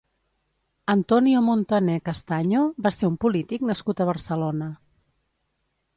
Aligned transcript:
Antonio 0.93 1.43
Montaner 1.49 1.99
Castaño 2.09 2.63
va 2.87 2.95
ser 3.01 3.11
un 3.13 3.19
polític 3.27 3.69
nascut 3.73 4.03
a 4.03 4.09
Barcelona. 4.13 4.71